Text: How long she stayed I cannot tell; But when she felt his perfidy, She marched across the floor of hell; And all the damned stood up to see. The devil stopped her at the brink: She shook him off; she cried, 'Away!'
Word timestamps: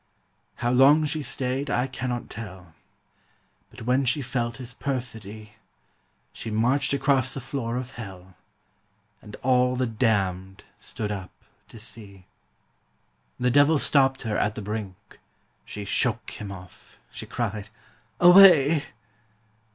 How 0.55 0.71
long 0.71 1.05
she 1.05 1.21
stayed 1.21 1.69
I 1.69 1.85
cannot 1.85 2.27
tell; 2.27 2.73
But 3.69 3.83
when 3.83 4.03
she 4.03 4.23
felt 4.23 4.57
his 4.57 4.73
perfidy, 4.73 5.53
She 6.33 6.49
marched 6.49 6.91
across 6.91 7.35
the 7.35 7.39
floor 7.39 7.75
of 7.75 7.91
hell; 7.91 8.33
And 9.21 9.35
all 9.43 9.75
the 9.75 9.85
damned 9.85 10.63
stood 10.79 11.11
up 11.11 11.29
to 11.67 11.77
see. 11.77 12.25
The 13.39 13.51
devil 13.51 13.77
stopped 13.77 14.23
her 14.23 14.39
at 14.39 14.55
the 14.55 14.61
brink: 14.63 15.19
She 15.65 15.85
shook 15.85 16.31
him 16.31 16.51
off; 16.51 16.97
she 17.11 17.27
cried, 17.27 17.69
'Away!' 18.19 18.83